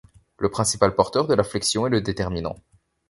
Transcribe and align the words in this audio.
Le 0.39 0.49
principal 0.49 0.95
porteur 0.95 1.27
de 1.27 1.35
la 1.35 1.43
flexion 1.43 1.85
est 1.85 1.91
le 1.91 2.01
déterminant. 2.01 2.55